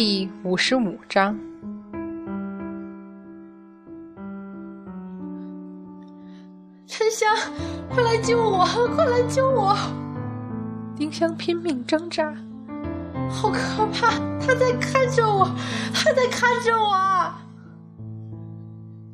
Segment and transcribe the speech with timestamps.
[0.00, 1.36] 第五十五章，
[6.86, 7.28] 沉香，
[7.90, 8.64] 快来救我！
[8.94, 9.76] 快来救我！
[10.94, 12.32] 丁香拼命挣扎，
[13.28, 14.12] 好可怕！
[14.38, 15.50] 他在看着我，
[15.92, 17.34] 他在看着我。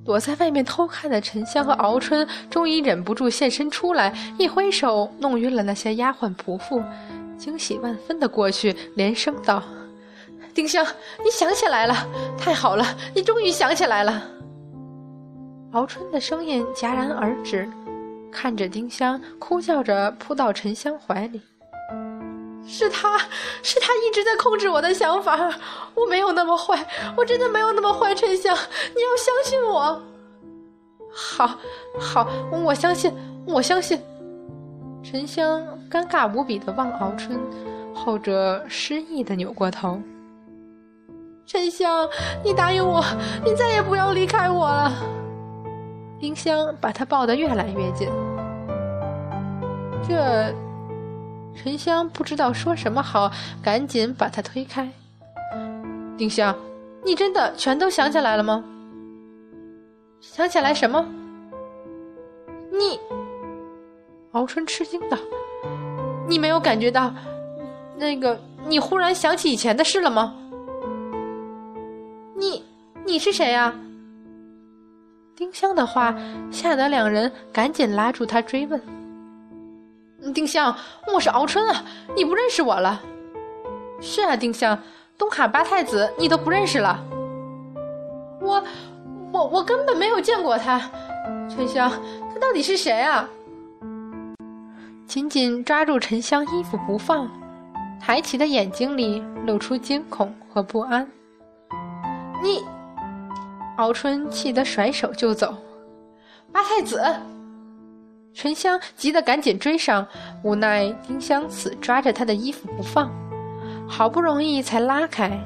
[0.04, 6.82] 躲在外面偷看的沉香和敖春终于忍不住现身出来，一挥手弄晕了那些丫鬟仆妇，
[7.38, 9.62] 惊喜万分的过去，连声道。
[10.54, 10.86] 丁香，
[11.24, 11.94] 你想起来了，
[12.38, 14.22] 太好了，你终于想起来了。
[15.72, 17.68] 敖春的声音戛然而止，
[18.30, 21.42] 看着丁香，哭叫着扑到沉香怀里。
[22.66, 23.18] 是他，
[23.62, 25.52] 是他一直在控制我的想法，
[25.94, 26.86] 我没有那么坏，
[27.16, 28.14] 我真的没有那么坏。
[28.14, 30.00] 沉香，你要相信我。
[31.12, 31.58] 好，
[31.98, 33.12] 好，我相信，
[33.44, 34.00] 我相信。
[35.02, 37.38] 沉香尴尬无比的望敖春，
[37.92, 40.00] 后者失意的扭过头。
[41.46, 42.08] 沉香，
[42.42, 43.04] 你答应我，
[43.44, 44.92] 你再也不要离开我了。
[46.18, 48.08] 丁香把他抱得越来越紧。
[50.08, 50.52] 这，
[51.54, 53.30] 沉香不知道说什么好，
[53.62, 54.90] 赶紧把他推开。
[56.16, 56.56] 丁香，
[57.04, 58.64] 你真的全都想起来了吗？
[60.20, 61.04] 想起来什么？
[62.72, 62.98] 你，
[64.32, 65.18] 敖春吃惊道
[66.26, 67.12] ：“你没有感觉到，
[67.96, 70.34] 那个，你忽然想起以前的事了吗？”
[73.14, 73.72] 你是谁呀？
[75.36, 76.12] 丁香的话
[76.50, 78.82] 吓得两人赶紧拉住他追问。
[80.34, 80.76] 丁香，
[81.14, 81.84] 我是敖春啊，
[82.16, 83.00] 你不认识我了？
[84.00, 84.76] 是啊，丁香，
[85.16, 86.98] 东海八太子你都不认识了？
[88.40, 88.60] 我，
[89.30, 90.80] 我，我根本没有见过他。
[91.48, 91.88] 沉香，
[92.32, 93.28] 他到底是谁啊？
[95.06, 97.30] 紧紧抓住沉香衣服不放，
[98.00, 101.08] 抬起的眼睛里露出惊恐和不安。
[102.42, 102.60] 你。
[103.76, 105.52] 敖春气得甩手就走，
[106.52, 107.02] 八太子，
[108.32, 110.06] 沉香急得赶紧追上，
[110.44, 113.10] 无奈丁香死抓着他的衣服不放，
[113.88, 115.36] 好不容易才拉开，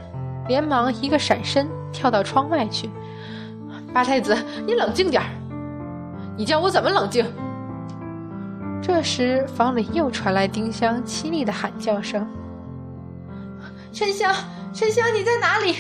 [0.46, 2.90] 连忙一个闪身跳到窗外去。
[3.94, 4.36] 八太子，
[4.66, 5.28] 你冷静点儿，
[6.36, 7.24] 你叫我怎么冷静？
[8.82, 12.28] 这时房里又传来丁香凄厉的喊叫声
[13.90, 14.34] ：“沉香，
[14.74, 15.76] 沉香，你在哪里？”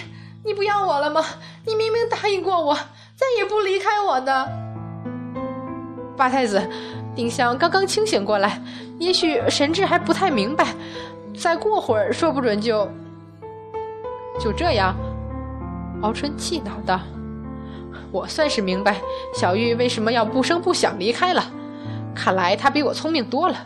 [0.48, 1.22] 你不要我了吗？
[1.66, 2.74] 你明明答应过我，
[3.14, 4.48] 再也不离开我的。
[6.16, 6.66] 八太子，
[7.14, 8.58] 丁香刚刚清醒过来，
[8.98, 10.68] 也许神智还不太明白，
[11.38, 12.88] 再过会儿说不准就
[14.40, 14.96] 就这样。
[16.00, 16.98] 敖春气恼道
[18.10, 18.96] ：“我算是明白，
[19.34, 21.44] 小玉为什么要不声不响离开了。
[22.14, 23.56] 看来她比我聪明多了。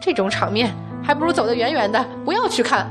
[0.00, 2.90] 这种场面，还不如走得远远的，不要去看。”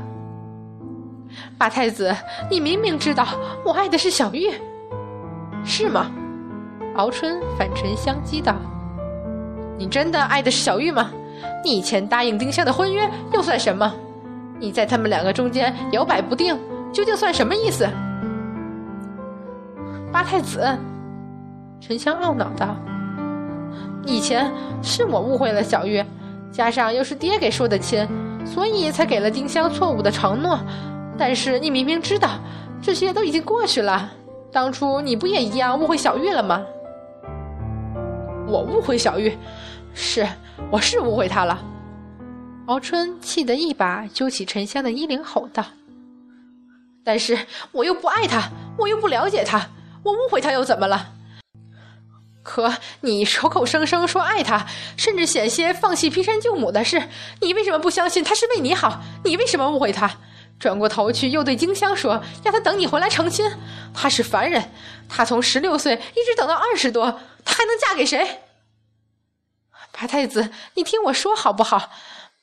[1.56, 2.14] 八太子，
[2.50, 3.26] 你明明知道
[3.64, 4.50] 我爱的是小玉，
[5.64, 6.10] 是吗？
[6.96, 8.54] 敖春反唇相讥道
[9.76, 11.10] ：“你真的爱的是小玉吗？
[11.64, 13.92] 你以前答应丁香的婚约又算什么？
[14.60, 16.56] 你在他们两个中间摇摆不定，
[16.92, 17.88] 究竟算什么意思？”
[20.12, 20.64] 八太子，
[21.80, 22.76] 沉香懊恼道
[24.06, 24.48] ：“以前
[24.80, 26.02] 是我误会了小玉，
[26.52, 28.06] 加上又是爹给说的亲，
[28.46, 30.60] 所以才给了丁香错误的承诺。”
[31.16, 32.38] 但是你明明知道，
[32.82, 34.10] 这些都已经过去了。
[34.52, 36.64] 当初你不也一样误会小玉了吗？
[38.46, 39.36] 我误会小玉，
[39.94, 40.26] 是，
[40.70, 41.64] 我是误会她了。
[42.66, 45.64] 敖春气得一把揪起沉香的衣领，吼道
[47.04, 47.38] ：“但是
[47.72, 49.66] 我又不爱她，我又不了解她，
[50.02, 51.10] 我误会她又怎么了？
[52.42, 57.02] 可你口口声声说爱她，甚至险些放弃劈山救母的事，
[57.40, 59.00] 你为什么不相信她是为你好？
[59.24, 60.10] 你为什么误会她？”
[60.64, 63.44] 转过头去，又对丁香说：“要他等你回来成亲。
[63.92, 64.72] 他是凡人，
[65.10, 68.40] 他从十六岁一直等到二十多，他还能嫁给谁？”
[69.92, 71.90] 八太子，你听我说好不好？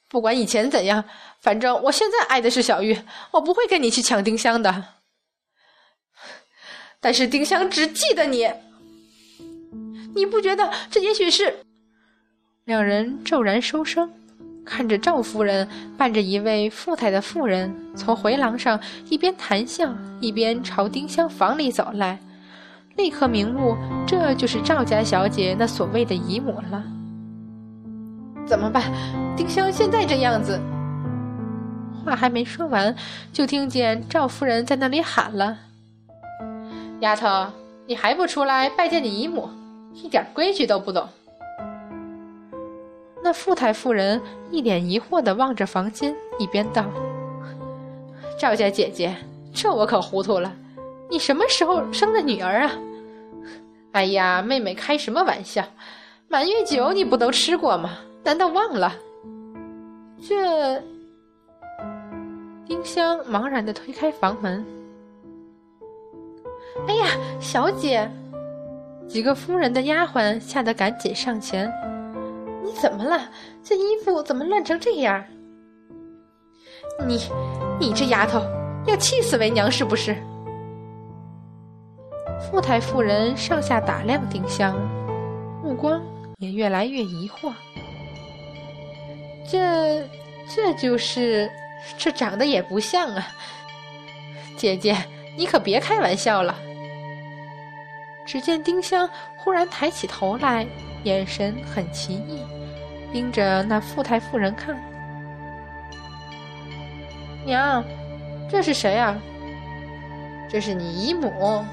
[0.08, 1.04] 不管以前怎样，
[1.40, 2.96] 反正我现在爱的是小玉，
[3.32, 4.84] 我不会跟你去抢丁香的。
[7.00, 8.48] 但是丁香只记得你，
[10.14, 11.66] 你不觉得这也许是？
[12.66, 14.14] 两人骤然收声。
[14.64, 15.68] 看着赵夫人
[15.98, 18.80] 伴着一位富态的妇人从回廊上
[19.10, 22.20] 一边谈笑一边朝丁香房里走来，
[22.96, 23.76] 立刻明悟，
[24.08, 26.84] 这就是赵家小姐那所谓的姨母了。
[28.46, 28.84] 怎么办？
[29.36, 30.60] 丁香现在这样子，
[32.06, 32.96] 话还没说完，
[33.32, 35.58] 就听见赵夫人在那里喊了
[37.02, 37.48] ：“丫头，
[37.88, 39.50] 你还不出来拜见你姨母？
[39.94, 41.08] 一点规矩都不懂。”
[43.32, 46.86] 富太夫人一脸疑惑地望着房间，一边道
[48.40, 49.16] ：“赵家姐姐，
[49.54, 50.54] 这我可糊涂了，
[51.10, 52.72] 你什么时候生的女儿啊？
[53.92, 55.64] 哎呀，妹妹开什么玩笑？
[56.28, 57.98] 满月酒你不都吃过吗？
[58.24, 58.94] 难道忘了？
[60.28, 60.82] 这……
[62.66, 64.66] 丁香茫然的推开房门。
[66.88, 67.08] 哎呀，
[67.40, 68.10] 小姐！
[69.08, 71.70] 几个夫人的丫鬟吓得赶紧上前
[72.64, 73.30] ：“你怎么了？
[73.64, 75.24] 这衣服怎么乱成这样？”
[77.06, 77.22] 你，
[77.80, 78.42] 你这丫头，
[78.86, 80.16] 要气死为娘是不是？
[82.50, 84.76] 富太夫人上下打量丁香，
[85.64, 86.02] 目光
[86.38, 87.54] 也越来越疑惑。
[89.50, 90.08] 这，
[90.54, 91.50] 这就是，
[91.98, 93.28] 这长得也不像啊！
[94.58, 94.98] 姐姐，
[95.38, 96.56] 你可别开玩笑了。
[98.26, 100.68] 只见丁香忽然抬起头来，
[101.04, 102.40] 眼神很奇异，
[103.12, 104.76] 盯着那富太夫人看。
[107.46, 107.84] 娘，
[108.50, 109.18] 这是谁啊？
[110.50, 111.66] 这是你姨母。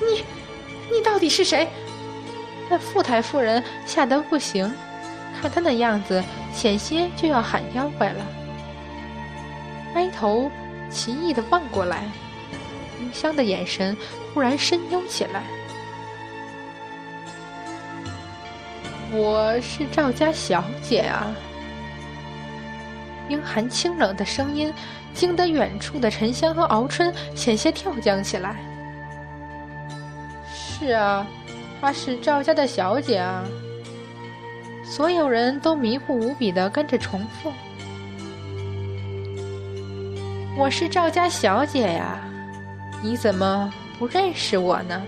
[0.00, 0.24] 你，
[0.90, 1.68] 你到底是谁？
[2.68, 4.70] 那富太夫人吓得不行，
[5.40, 8.20] 看她那样子，险些就要喊妖怪了。
[9.94, 10.50] 歪头
[10.90, 12.04] 奇异的望过来，
[12.98, 13.96] 丁香的眼神
[14.34, 15.42] 忽然深幽起来。
[19.10, 21.34] 我是赵家小姐啊。
[23.26, 24.72] 冰寒清冷的声音
[25.14, 28.56] 惊得远处的沉香和敖春险些跳江起来。
[30.52, 31.26] 是啊，
[31.80, 33.44] 她是赵家的小姐啊。
[34.84, 37.52] 所有人都迷糊无比的跟着重复
[40.56, 42.18] ：“我是赵家小姐呀，
[43.02, 45.02] 你怎么不认识我呢？”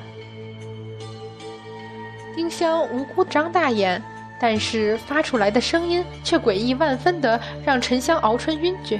[2.41, 4.03] 丁香无辜张大眼。
[4.39, 8.99] 但是发出来的声音却诡异万分的让沉香熬春晕厥。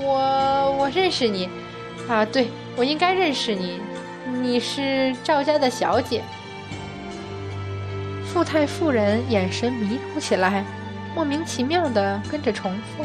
[0.00, 1.48] 我我认识你，
[2.08, 3.80] 啊，对我应该认识你，
[4.42, 6.24] 你是赵家的小姐。
[8.24, 10.64] 富太夫人眼神迷糊起来，
[11.14, 13.04] 莫名其妙的跟着重复。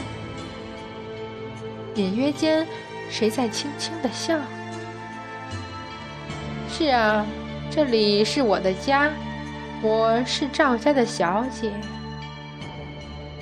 [1.94, 2.66] 隐约间，
[3.12, 4.40] 谁在轻轻的笑？
[6.68, 7.24] 是啊，
[7.72, 9.12] 这里是我的家。
[9.82, 11.72] 我是赵家的小姐，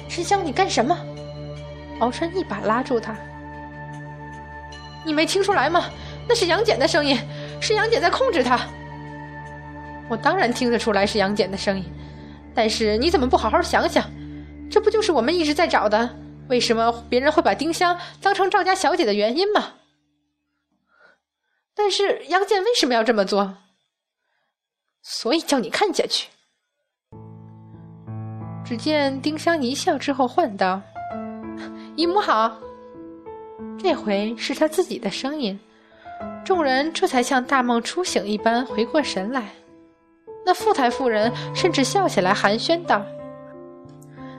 [0.08, 0.96] 沉香，你干什么？
[2.00, 3.16] 敖春一把拉住他。
[5.06, 5.86] 你没听出来吗？
[6.28, 7.18] 那是杨戬的声音，
[7.62, 8.60] 是杨戬在控制他。
[10.10, 11.86] 我当然听得出来是杨戬的声音，
[12.54, 14.04] 但是你怎么不好好想想？
[14.70, 16.16] 这不就是我们一直在找的？
[16.50, 19.74] 为什么别人会把丁香当成赵家小姐的原因吗？
[21.74, 23.58] 但是杨戬为什么要这么做？
[25.10, 26.28] 所以叫你看下去。
[28.66, 30.82] 只见丁香一笑之后唤道
[31.96, 32.58] ：“姨母好。”
[33.80, 35.58] 这回是他自己的声音，
[36.44, 39.46] 众人这才像大梦初醒一般回过神来。
[40.46, 43.02] 那富太夫人甚至笑起来寒暄道：“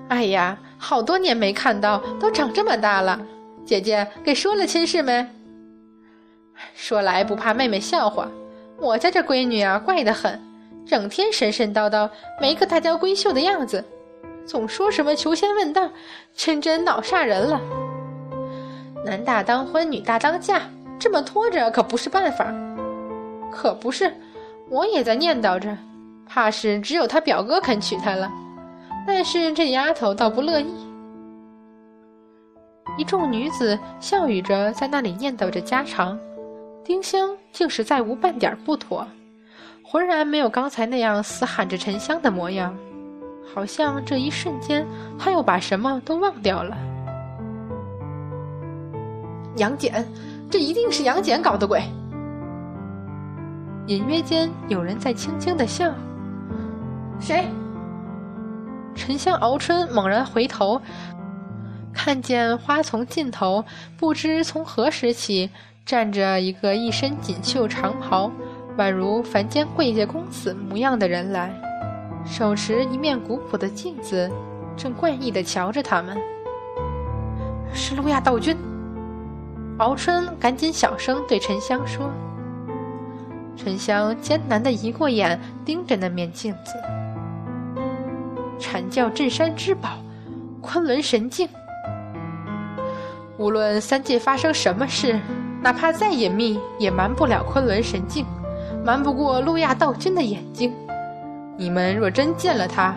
[0.09, 3.19] 哎呀，好多年没看到，都长这么大了。
[3.65, 5.27] 姐姐给说了亲事没？
[6.75, 8.29] 说来不怕妹妹笑话，
[8.77, 10.39] 我家这闺女啊，怪得很。”
[10.89, 12.09] 整天神神叨叨，
[12.41, 13.85] 没个大家闺秀的样子，
[14.47, 15.91] 总说什么求仙问道，
[16.35, 17.61] 真真恼煞人了。
[19.05, 20.63] 男大当婚，女大当嫁，
[20.99, 22.53] 这么拖着可不是办法。
[23.53, 24.11] 可不是，
[24.71, 25.77] 我也在念叨着，
[26.27, 28.31] 怕是只有他表哥肯娶她了。
[29.07, 30.73] 但是这丫头倒不乐意。
[32.97, 36.19] 一众女子笑语着，在那里念叨着家常，
[36.83, 39.07] 丁香竟是再无半点不妥。
[39.91, 42.77] 浑然没有刚才那样死喊着沉香的模样，
[43.55, 44.87] 好像这一瞬间
[45.19, 46.77] 他又把什么都忘掉了。
[49.57, 50.05] 杨戬，
[50.51, 51.83] 这一定是杨戬搞的鬼。
[53.87, 55.91] 隐约间有人在轻轻的笑。
[57.19, 57.47] 谁？
[58.95, 60.83] 沉香熬春猛然回头，
[61.95, 63.65] 看见花丛尽头，
[63.97, 65.49] 不知从何时起
[65.87, 68.31] 站着一个一身锦绣长袍。
[68.79, 71.53] 宛如凡间贵家公子模样的人来，
[72.25, 74.31] 手持一面古朴的镜子，
[74.77, 76.17] 正怪异的瞧着他们。
[77.75, 78.57] 是路亚道君。
[79.79, 82.09] 敖春赶紧小声对沉香说。
[83.57, 86.75] 沉香艰难的移过眼，盯着那面镜子。
[88.61, 89.99] 阐教镇山之宝，
[90.61, 91.49] 昆仑神镜。
[93.37, 95.19] 无论三界发生什么事，
[95.61, 98.25] 哪怕再隐秘，也瞒不了昆仑神镜。
[98.89, 100.73] 瞒不过路亚道君的眼睛，
[101.59, 102.95] 你们若真见了他，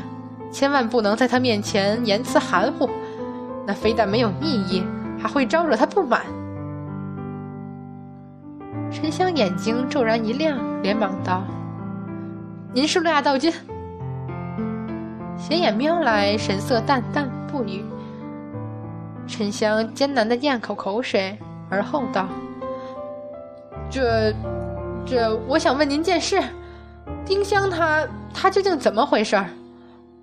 [0.50, 2.90] 千万不能在他面前言辞含糊，
[3.68, 4.86] 那非但没有意义，
[5.22, 6.22] 还会招惹他不满。
[8.90, 11.44] 沉香眼睛骤然一亮，连忙道
[12.72, 13.52] ：“您是路亚道君。”
[15.36, 17.84] 斜眼瞄来，神色淡淡，不语。
[19.28, 21.38] 沉香艰难的咽口口水，
[21.70, 22.30] 而后道
[23.92, 24.34] ：“这，
[25.06, 26.42] 这，我想问您件事。
[27.26, 29.50] 丁香他，他究竟怎么回事儿？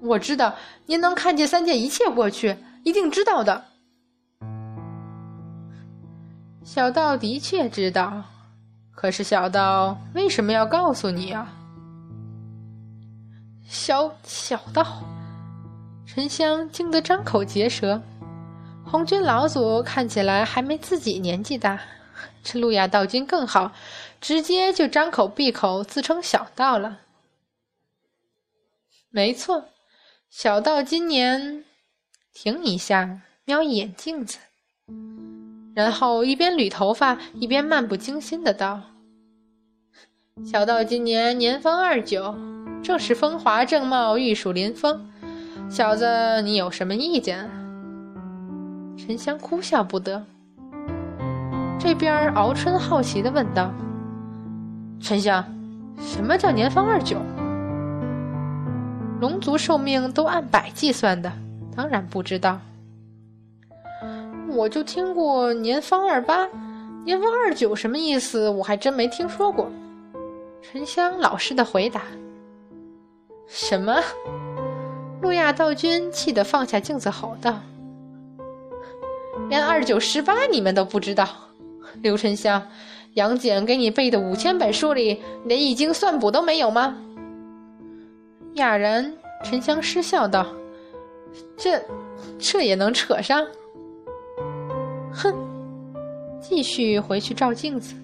[0.01, 0.55] 我知道
[0.87, 3.65] 您能看见三界一切过去，一定知道的。
[6.63, 8.23] 小道的确知道，
[8.93, 11.53] 可是小道为什么要告诉你啊？
[13.67, 15.03] 小小道，
[16.07, 18.01] 沉香惊得张口结舌。”
[18.85, 21.79] 红军老祖看起来还没自己年纪大，
[22.43, 23.71] 这路亚道君更好，
[24.21, 27.01] 直接就张口闭口自称小道了。
[29.11, 29.65] 没错，
[30.29, 31.65] 小道今年
[32.33, 34.39] 停一下，瞄一眼镜子，
[35.75, 38.83] 然后一边捋头发一边漫不经心的道
[40.45, 42.37] ：“小道今年年方二九，
[42.83, 45.11] 正是风华正茂、玉树临风。
[45.71, 47.49] 小子，你有什么意见？”
[48.99, 50.25] 沉香哭笑不得。
[51.81, 53.73] 这边敖春好奇的问道
[55.01, 55.45] ：“沉香，
[56.01, 57.17] 什么叫年方二九？
[59.21, 61.33] 龙族寿命都按百计算的，
[61.75, 62.61] 当然不知道。
[64.49, 66.49] 我就听过年方二八，
[67.05, 68.49] 年方二九什么意思？
[68.49, 69.71] 我还真没听说过。”
[70.61, 72.03] 沉香老实的回答
[73.47, 74.01] ：“什么？”
[75.23, 77.61] 路亚道君气得放下镜子吼道。
[79.49, 81.29] 连二九十八你们都不知道，
[82.03, 82.63] 刘沉香，
[83.19, 86.97] 杨戬给你背的五千本书里，连易经算卜都没有吗？
[88.55, 90.47] 哑然，沉香失笑道
[91.59, 91.83] ：“这，
[92.39, 93.45] 这也能扯上？
[95.13, 95.35] 哼！”
[96.41, 97.97] 继续回去照镜子，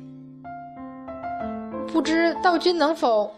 [1.92, 3.32] 不知道君能否？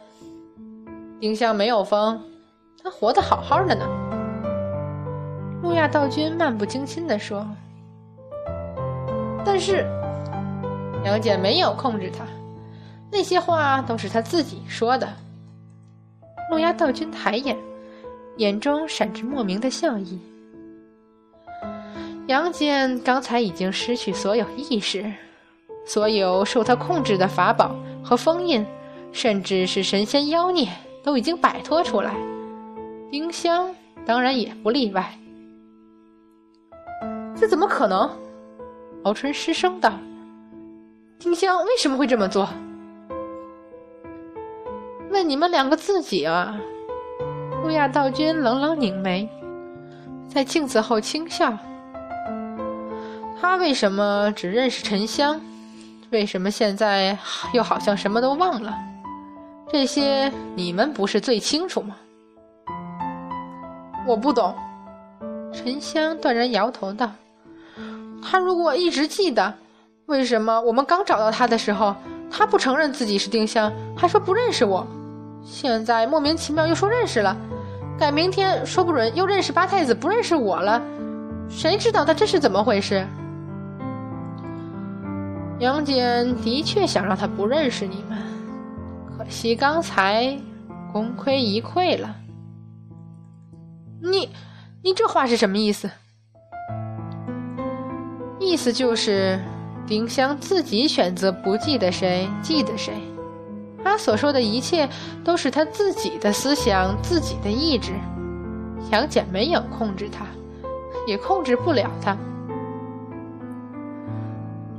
[1.21, 2.19] 丁香没有疯，
[2.83, 3.87] 他活得好好的呢。
[5.63, 7.47] 路亚道君漫不经心地说。
[9.45, 9.87] 但是，
[11.07, 12.27] 杨戬没有控制他，
[13.13, 15.09] 那些话都是他自己说的。
[16.51, 17.57] 路亚道君抬眼，
[18.39, 20.19] 眼中闪着莫名的笑意。
[22.27, 25.09] 杨戬刚才已经失去所有意识，
[25.87, 28.67] 所有受他控制的法宝和封印，
[29.13, 30.69] 甚至是神仙妖孽，
[31.05, 32.17] 都已经摆脱出来。
[33.13, 33.73] 丁香
[34.05, 35.17] 当然也不例外。
[37.37, 38.11] 这怎么可能？
[39.05, 39.93] 敖春失声道
[41.19, 42.49] ：“丁香为什么会这么做？
[45.11, 46.57] 问你们两个自己啊！”
[47.65, 49.29] 路亚道君冷冷拧眉，
[50.29, 51.57] 在镜子后轻笑
[53.41, 55.41] ：“他为什么只认识沉香？
[56.11, 57.19] 为什么现在
[57.53, 58.73] 又好像什么都忘了？
[59.69, 61.97] 这些你们不是最清楚吗？”
[64.07, 64.55] 我不懂。
[65.53, 67.11] 沉香断然摇头道。
[68.23, 69.53] 他如果一直记得，
[70.07, 71.95] 为什么我们刚找到他的时候，
[72.31, 74.87] 他不承认自己是丁香，还说不认识我？
[75.45, 77.37] 现在莫名其妙又说认识了，
[77.99, 80.81] 改明天说不准又认识八太子，不认识我了。
[81.49, 83.05] 谁知道他这是怎么回事？
[85.59, 88.17] 杨戬的确想让他不认识你们，
[89.19, 90.39] 可惜刚才
[90.93, 92.15] 功亏一篑了。
[94.01, 94.29] 你，
[94.83, 95.91] 你这话是什么意思？
[98.39, 99.41] 意思就是，
[99.87, 102.95] 丁香自己选择不记得谁，记得谁。
[103.85, 104.89] 他所说的一切
[105.23, 107.93] 都是他自己的思想，自己的意志。
[108.91, 110.27] 杨戬没有控制他，
[111.07, 112.17] 也控制不了他。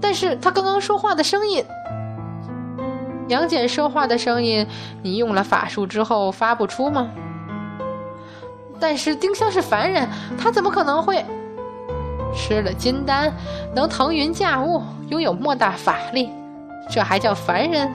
[0.01, 1.63] 但是他刚刚说话的声音，
[3.29, 4.67] 杨戬说话的声音，
[5.01, 7.09] 你用了法术之后发不出吗？
[8.79, 11.25] 但是丁香是凡人，他怎么可能会？
[12.33, 13.33] 吃了金丹，
[13.73, 16.29] 能腾云驾雾，拥有莫大法力，
[16.89, 17.89] 这还叫凡人？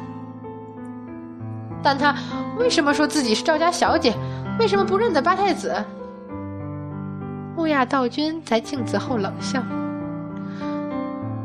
[1.83, 2.15] 但他
[2.59, 4.15] 为什么说自己是赵家小姐？
[4.59, 5.75] 为什么不认得八太子？
[7.57, 9.62] 木亚道君在镜子后冷笑。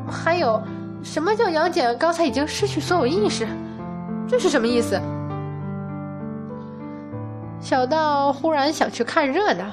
[0.10, 0.62] 还有，
[1.04, 3.48] 什么叫杨戬刚才已经失去所有意识？
[4.28, 5.00] 这是什么意思？
[7.60, 9.66] 小道忽然想去看热闹，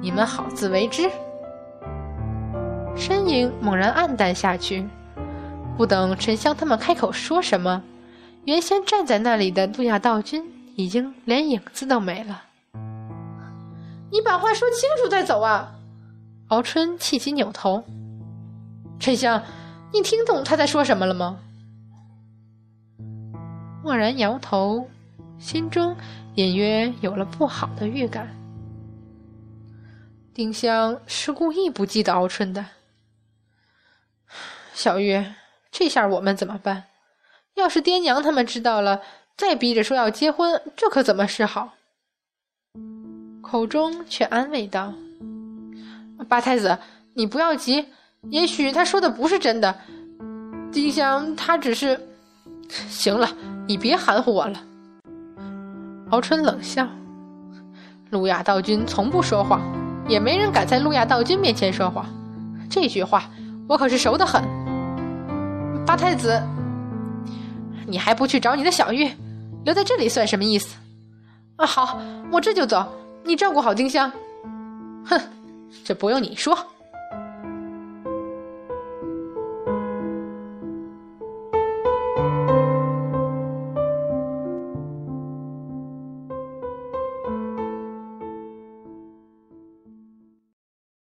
[0.00, 1.10] 你们好自为之。
[2.98, 4.84] 身影猛然暗淡下去，
[5.76, 7.80] 不等沉香他们开口说什么，
[8.44, 12.42] 原先站在那里的杜亚道君已经连影子都没了。
[14.10, 15.74] 你把话说清楚再走啊！
[16.48, 17.84] 敖春气急扭头。
[18.98, 19.42] 沉香，
[19.92, 21.38] 你听懂他在说什么了吗？
[23.82, 24.88] 默然摇头，
[25.38, 25.96] 心中
[26.34, 28.28] 隐约有了不好的预感。
[30.34, 32.64] 丁香是故意不记得敖春的。
[34.78, 35.34] 小月，
[35.72, 36.84] 这下我们怎么办？
[37.56, 39.02] 要是爹娘他们知道了，
[39.36, 41.72] 再逼着说要结婚，这可怎么是好？
[43.42, 44.94] 口中却安慰道
[46.28, 46.78] ：“八太子，
[47.14, 47.86] 你不要急，
[48.30, 49.76] 也许他说的不是真的。
[50.70, 52.00] 丁香他只是……
[52.88, 53.28] 行了，
[53.66, 54.62] 你别含糊我了。”
[56.10, 56.86] 敖春冷笑
[58.10, 59.60] ：“路亚道君从不说谎，
[60.08, 62.06] 也没人敢在路亚道君面前说谎。
[62.70, 63.28] 这句话
[63.66, 64.40] 我可是熟得很。”
[65.88, 66.38] 八太子。
[67.86, 69.10] 你还不去找你的小玉，
[69.64, 70.76] 留在这里算什么意思？
[71.56, 71.98] 啊，好，
[72.30, 72.86] 我这就走。
[73.24, 74.12] 你照顾好丁香。
[75.06, 75.18] 哼，
[75.82, 76.54] 这不用你说。